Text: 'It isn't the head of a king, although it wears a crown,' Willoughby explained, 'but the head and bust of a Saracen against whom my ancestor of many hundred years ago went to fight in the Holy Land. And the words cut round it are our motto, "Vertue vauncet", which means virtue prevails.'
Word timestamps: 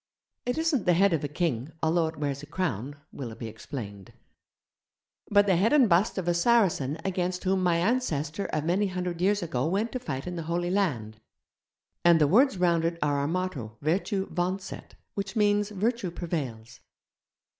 'It 0.47 0.57
isn't 0.57 0.87
the 0.87 0.95
head 0.95 1.13
of 1.13 1.23
a 1.23 1.27
king, 1.27 1.71
although 1.83 2.07
it 2.07 2.17
wears 2.17 2.41
a 2.41 2.47
crown,' 2.47 2.95
Willoughby 3.11 3.45
explained, 3.45 4.13
'but 5.29 5.45
the 5.45 5.55
head 5.57 5.73
and 5.73 5.87
bust 5.87 6.17
of 6.17 6.27
a 6.27 6.33
Saracen 6.33 6.97
against 7.05 7.43
whom 7.43 7.61
my 7.61 7.75
ancestor 7.77 8.47
of 8.47 8.65
many 8.65 8.87
hundred 8.87 9.21
years 9.21 9.43
ago 9.43 9.67
went 9.67 9.91
to 9.91 9.99
fight 9.99 10.25
in 10.25 10.37
the 10.37 10.41
Holy 10.49 10.71
Land. 10.71 11.21
And 12.03 12.19
the 12.19 12.25
words 12.27 12.55
cut 12.55 12.63
round 12.63 12.83
it 12.85 12.97
are 13.03 13.19
our 13.19 13.27
motto, 13.27 13.77
"Vertue 13.79 14.25
vauncet", 14.31 14.95
which 15.13 15.35
means 15.35 15.69
virtue 15.69 16.09
prevails.' 16.09 16.79